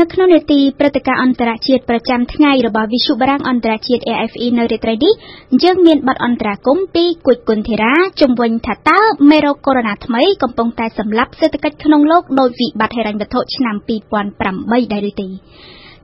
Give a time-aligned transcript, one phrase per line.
[0.00, 5.12] នៅក្នុងនេតិព្រឹត្តិការណ៍អន្តរជាតិប្រចាំថ្ងៃរបស់វិទ្យុបារាំងអន្តរជាតិ AFE នៅរាត្រីនេះ
[5.62, 9.00] យើងមានបទអន្តរាគមពីគួយគុនធីរ៉ាជំវិញថាតើ
[9.30, 13.76] មេរោគកូវីដ -19 ថ្មីកំពុងតែសម្លាប់សេដ្ឋកិច្ចក្នុងលោកដោយវិបត្តិហិរញ្ញវត្ថុឆ្នាំ
[14.34, 15.28] 2008ដែរឬទេ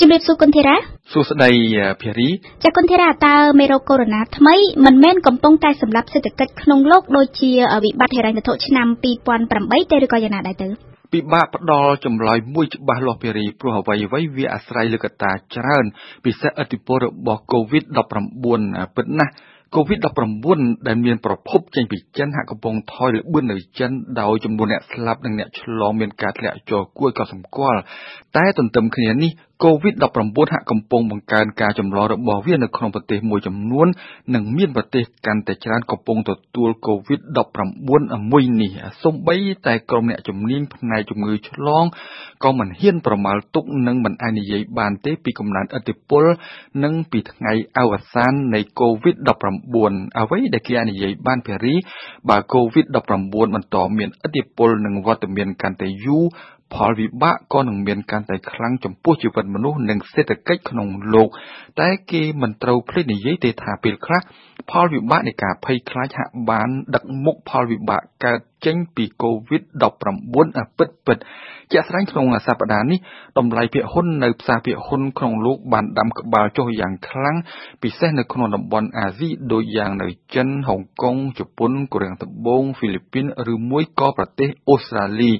[0.00, 0.76] ជំរាបសួរគុនធីរ៉ា
[1.12, 1.50] សួស្តី
[2.02, 2.28] ភារី
[2.64, 7.50] ចាគុនធីរ៉ាតើមេរោគកូវីដ -19 ថ្មីមិនមែនកំពុងតែសម្លាប់សេដ្ឋកិច្ចក្នុងលោកដូចជា
[7.84, 8.86] វិបត្តិហិរញ្ញវត្ថុឆ្នាំ
[9.40, 15.84] 2008ទេឬក៏យ៉ាងណាដែរទៅ ពិបាកផ្ដល់ចម្លើយមួយច្បាស់លាស់ពីរីព្រោះអ្វីអ្វីវាអាស្រ័យលើកត្តាច្រើន
[16.24, 19.32] ពិសេសឥទ្ធិពលរបស់ COVID-19 ពិតណាស់
[19.74, 27.80] COVID-19 ដែលមានប្រភពចេញពីចិនហាក់កំពុងថយល្បឿននៅចិនដោយចំនួនអ្នកស្លាប់និងអ្នកឆ្លងមានការធ្លាក់ចុះគួរឲ្យកត់សម្គាល់
[28.36, 29.30] តែទន្ទឹមគ្នានេះ
[29.62, 33.86] COVID-19 ហាក់កំពុងបង្កើនការចម្លងរបស់វានៅក្នុងប្រទេសមួយចំនួន
[34.34, 37.88] និងមានប្រទេសកាន់តែច្រើនកំពុងទទួល COVID-19
[38.30, 38.70] មួយនេះ
[39.02, 39.36] សូម្បី
[39.66, 41.84] តែក្រុមអ្នកជំនាញផ្នែកជំងឺឆ្លង
[42.44, 46.24] ក៏មិនហ៊ានប្រមាលទុកនិងមិនអាចនិយាយបានទេពីកំណើនឥទ្ធិពល
[46.84, 51.74] និងពីថ្ងៃអវសាននៃ COVID-19 អ្វីដែលគេអាចនិយាយបានភារី
[52.28, 52.94] បើ COVID-19
[53.54, 56.24] បន្តមានឥទ្ធិពលនិងវត្តមានកាន់តែយូរ
[56.74, 61.28] ផលវិបាកក៏នឹងមានកាន់តែខ្លាំងចំពោះជីវិតមនុស្សនិងសេដ្ឋកិច្ចក្នុងលោក
[61.80, 64.20] តែគេមិនត្រូវភ្លេចនិយាយទេថាពេលខ្លះ
[64.70, 71.18] ផលវិបាកនៃការភ័យខ្លាចហាក់បានដឹកមុខផលវិបាកកើតចេញពី COVID-19 ពិតពិត
[71.72, 72.98] ជាក់ស្ដែងក្នុងសប្តាហ៍នេះ
[73.38, 77.36] តម្លៃភាគហ៊ុននៅផ្សារភាគហ៊ុនក្នុងលោកបានដាំក្បាលចុះយ៉ាងខ្លាំង
[77.82, 85.32] ពិសេសនៅក្នុងតំបន់អាស៊ីដូចយ៉ាងនៅចិនហុងកុងជប៉ុនកូរ៉េត្បូងហ្វីលីពីនឬមួយក៏ប្រទេសអូស្ត្រាលី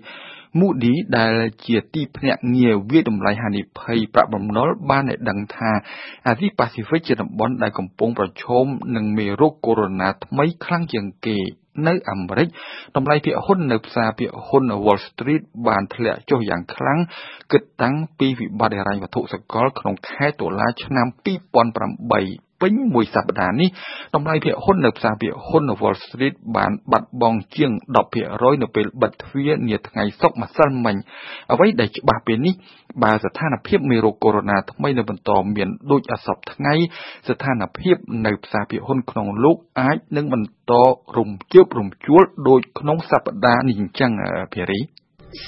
[0.58, 1.34] Moody ដែល
[1.66, 5.70] ជាទីភ្នាក់ងារវាយតម្លៃហានិភ័យប្រាក់បំណុលបានឲ្យដឹងថា
[6.26, 8.66] អាស៊ីប៉ាស៊ីហ្វិកជាតំបន់ដែលកំពុងប្រឈម
[8.96, 11.38] នឹងមេរោគកូវីដ -19 ថ្មីខ្លាំងជាងគេ
[11.86, 12.48] នៅអាមេរិក
[12.96, 16.98] តម្លៃភាគហ៊ុននៅផ្សារភាគហ៊ុន Wall Street បានធ្លាក់ចុះយ៉ាងខ្លាំង
[17.52, 23.68] គិតតាំងពីវិបត្តិហិរញ្ញវត្ថុសកលក្នុងខែតុលាឆ្នាំ2008 ពេញមួយសប្តាហ៍នេះ
[24.14, 27.70] តម្លៃភាគហ៊ុននៅផ្សារភាគហ៊ុន Wall Street បានបាត់បង់ជាង
[28.20, 30.96] 10%នៅពេលបិទទ្វារនាថ្ងៃសុក្រម្សិលមិញ
[31.52, 32.54] អ្វីដែលច្បាស់ពេលនេះ
[33.02, 36.74] បើស្ថានភាពមេរោគកូវីដ -19 ថ្មីនៅបន្តមានដូចអសពថ្ងៃ
[37.28, 40.72] ស្ថានភាពនៅផ្សារភាគហ៊ុនក្នុងលោកអាចនឹងបន្ត
[41.16, 44.10] រំជើបរំជួលដូចក្នុងសប្តាហ៍នេះអញ្ចឹង
[44.54, 44.80] ភារី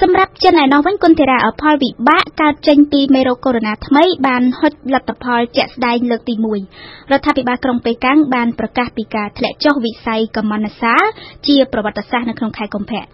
[0.00, 6.34] សម្រាប់ចិនឯណោះវិញគុណធីរ៉ាផលវិបាកកើតចេញពីមេរោគកូវីដ -19 ថ្មីបានហុចលទ្ធផលជាក់ស្ដែងលើកទី
[6.72, 11.04] 1រដ្ឋាភិបាលក្រុងប៉េកាំងបានប្រកាសពីការធ្លាក់ចុះវិស័យកម្មន្តសាល
[11.46, 13.04] ជាប្រវត្តិសាស្ត្រនៅក្នុងខែកុម្ភៈ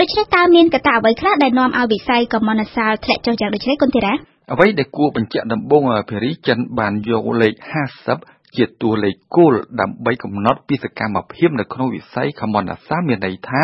[0.00, 4.14] ដូច្នេះតើមានកត្តាអ្វីខ្លះដែលនាំឲ្យវិស័យកម្មន្តសាលធ្លាក់ចុះយ៉ាងដូចនេះគុណធីរ៉ា
[4.52, 7.54] អ្វីដែលគួរបញ្ជាក់ដំបូងភារីចិនបានយកលេខ
[8.00, 13.62] 50 ជាតួលេខគោលដើម្បីកំណត់ពីសកម្មភាពនៅក្នុងវិស័យកម្មន្តសាលមានន័យថា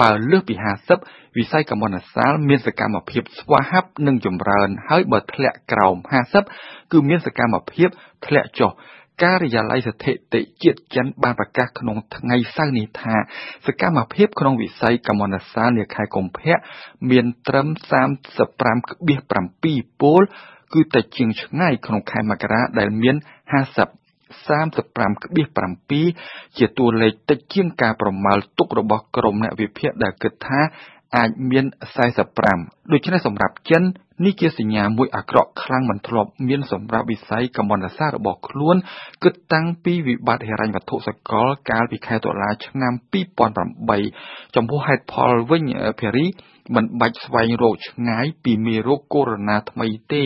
[0.00, 0.54] បើលើសពី
[0.96, 5.96] 50វិស័យកម្មន្តសាលមានសកម្មភាពស្វាហាប់និងចម្រើន ហើយបើធ្លាក់ក្រោម
[6.44, 7.88] 50គឺមានសកម្មភាព
[8.26, 8.72] ធ្លាក់ចុះ
[9.22, 13.16] ការិយាល័យស្ថិតិជាតិចិនបានប្រកាសក្នុងថ្ងៃសៅរ៍នេះថា
[13.66, 16.56] សកម្មភាពក្នុងវិស័យកម្មន្តសាលនាខែកុម្ភៈ
[17.10, 17.68] មានត្រឹម
[18.62, 20.22] 35.7ពល
[20.74, 24.01] គឺតែជាងឆ្ងាយក្នុងខែមករាដែលមាន50
[24.32, 30.60] 35.7ជាតួលេខតិចជាងការប្រមាលទុករបស់ក្រុមអ្នកវិភាគដែលគិតថា
[31.16, 31.64] អាចមាន
[32.28, 33.82] 45ដូច្នេះសម្រាប់ចិន
[34.24, 38.76] នេះជាសញ្ញាមួយអាក្រក់ខ្លាំងមិនធ្លាប់មានសម្រាប់វិស័យកម្មន្តសាស្ត្ររបស់ខ្លួន
[39.22, 42.92] គិតតាំងពីវិបត្តិហិរញ្ញវត្ថុសកលកាលពីខែតុលាឆ្នាំ
[43.72, 45.62] 2008ចំពោះហេតុផលវិញ
[46.00, 46.26] ភារី
[46.74, 50.22] មិនបាច់ស្វែងរកឆ្ងាយពីមេរោគកូវីដ -19 ថ្មីទេ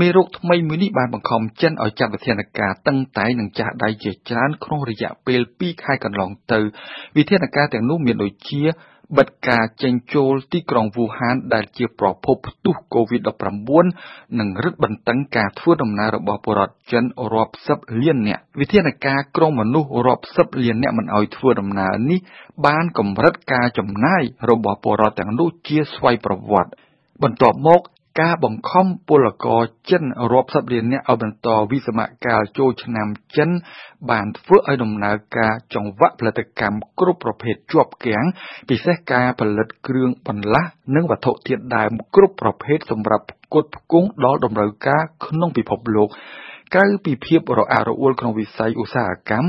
[0.00, 6.60] មេរោគថ្មីមួយនេះបានបង្ខំចិនឲ្យចាត់វិធានការតឹងតែងនិងចាស់ដៃជាច្រើនក្នុងរយៈពេល2ខែកន្លងទៅ
[7.16, 8.62] វិធានការទាំងនោះមានដូចជា
[9.16, 17.04] បិទការចេញចូលទីក្រុងវូហានដែលជាប្រភពផ្ទុះ COVID-19 និងរឹតបន្តឹងការធ្វើដំណើររបស់ពលរដ្ឋចិន
[17.34, 22.18] រាប់សិបលាននាក់វិធានការក្រុងមនុស្សរាប់សិបលាននាក់មិនឲ្យធ្វើដំណើរនេះ
[22.66, 26.70] បានកម្រិតការចំណាយរបស់ពលរដ្ឋទាំងនោះជាស្វ័យប្រវត្តិ
[27.22, 27.80] បន្ទាប់មក
[28.20, 33.50] ការបង្ខំពលករចិនរាប់សិបលាននាក់ឲ្យបន្តវិសមកាលចូលឆ្នាំចិន
[34.10, 38.24] បានធ្វើឲ្យដំណើរការចង្វាក់ផលិតកម្មគ្រប់ប្រភេទជាប់គាំង
[38.68, 46.08] ពិសេសការផលិតគ្រឿងបន្លាស់និងវត្ថុធាតុដើមគ្រប់ប្រភេទសម្រាប់ផ្គត់ផ្គង់ដល់តម្រូវការក្នុងពិភពលោក
[46.74, 49.48] ក្រៅពីភាពរអាក់រអួលក្នុងវិស័យឧស្សាហកម្ម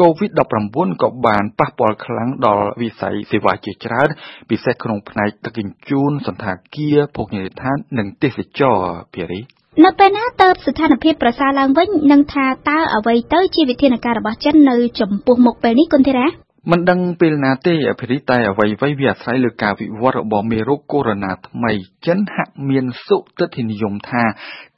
[0.00, 4.08] COVID-19 ក៏បានប៉ះពាល់ខ្លាំងដល់វិស័យសេវាជាច្រើន
[4.50, 9.40] ពិសេសក្នុងផ្នែកដឹកជញ្ជូនសន្តាគារ ភោជនីយដ្ឋាន និងទេសចរណ៍ភារី
[9.84, 16.26] នៅពេលណាតើស្ថានភាពប្រសើរឡើងវិញនឹងថាតើអ្វីទៅជាវិធានការរបស់ចិននៅចំពោះមុខពេលនេះគុនធីរ៉ា
[16.68, 21.72] មិនដឹងពេលណាទេអភិរិតែអ្វីៗវាអាស្រ័យលើការវិវត្តរបស់មេរោគកូវីដ -19 ថ្មី
[22.06, 24.24] ចិនហាក់មានសុទិដ្ឋិនិយមថា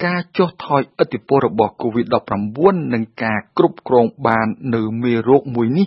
[0.05, 5.87] ការចុះថយឥទ្ធិពលរបស់ COVID-19 និងការគ្រប់គ្រងបាននៅមេរោគមួយនេះ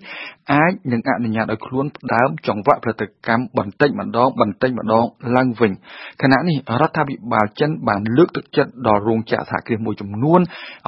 [0.53, 5.05] អាចនឹងអនុញ្ញាតឲ្យខ្លួនផ្ដើមចង្វាក់ផលិតកម្មបន្តិចម្ដងបន្តិចម្ដង
[5.35, 5.71] ឡើងវិញ
[6.21, 10.39] ខណៈនេះរដ្ឋាភិបាលចិនបានលើកទឹកចិត្តដល់រោងចក្រសហគ្រាសមួយចំនួន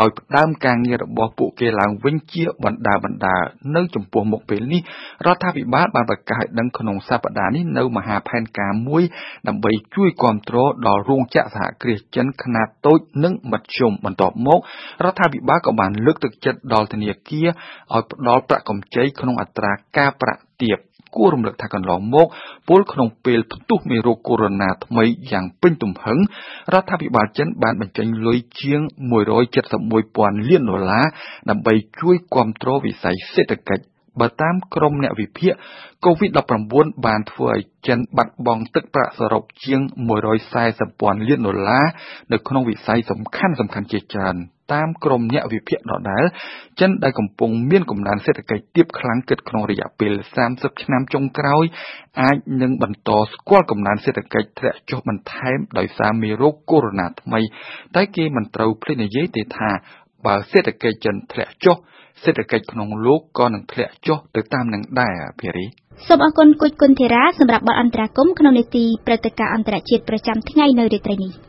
[0.02, 3.36] ឲ្យផ្ដើមការងាររបស់ពួកគេឡើងវិញជាបណ្ដាបណ្ដា
[3.76, 4.82] នៅចំពោះមុខពេលនេះ
[5.26, 9.04] រដ្ឋាភិបាលបានប្រកាសឲ្យដឹងក្នុងសប្តាហ៍នេះនៅមហាផែនការមួយ
[9.48, 14.60] ដើម្បីជួយគ្រប់គ្រងដល់រោងចក្រសហគ្រាសចិនខ្នាតតូចនិងមធ្យមបន្ទាប់មក
[15.04, 17.48] រដ្ឋាភិបាលក៏បានលើកទឹកចិត្តដល់ធនាគារ
[17.94, 20.80] ឲ្យផ្ដល់ប្រាក់កម្ចីក្នុងអត្រាការប្រាក់ទាប
[21.16, 22.28] គួររំលឹកថាកន្លងមក
[22.68, 26.20] ពលក្នុងពេលផ្ទុះមេរោគកូវីដ -19 ថ្មីយ៉ាងពេញទំហឹង
[26.74, 28.82] រដ្ឋាភិបាលចិនបានបញ្ចេញលុយជាង
[29.64, 31.06] 171,000លានដុល្លារ
[31.50, 35.54] ដើម្បីជួយគ្រប់គ្រងវិស័យសេដ្ឋកិច្ច បើតាមក្រុមអ្នកវិភាគ
[36.06, 39.82] COVID-19 បានធ្វើឲ្យចិនបាត់បង់ទឹកប្រាក់សរុបជាង
[40.56, 41.86] 140,000លានដុល្លារ
[42.32, 43.56] នៅក្នុងវិស័យសំខាន់ៗ
[43.92, 44.38] ជាច្រើន
[44.74, 46.26] តាមក្រុមអ្នកវិភាគដដែល
[46.80, 50.14] ចិនដែលកំពុងមានកំណើនសេដ្ឋកិច្ចទាបខ្លាំងគិតក្នុងរយៈពេល
[50.48, 51.66] 30ឆ្នាំចុងក្រោយ
[52.22, 57.42] អាចនឹងបន្តស្គាល់កំណើនសេដ្ឋកិច្ចធ្លាក់ចុះបន្ថែមដោយសារមេរោគកូវីដ -19 ថ្មី
[57.96, 59.70] តែគេមិនត្រូវភ្លេចនិយាយទេថា
[60.28, 61.76] បើសេដ្ឋកិច្ចចិនធ្លាក់ចុះ
[62.24, 65.66] សេដ្ឋកិច្ចក្នុងលោកក៏នឹងធ្លាក់ចុះទៅតាមនឹងដែរភារី
[66.08, 71.47] សូមអរគុណគុជគុណធីរ៉ាសម្រាប់បទអន្តរាគមន៍ក្នុងនេតិព្រឹត្តិការណ៍អន្តរជាតិប្រចាំថ្ងៃនៅរាត្រីនេះ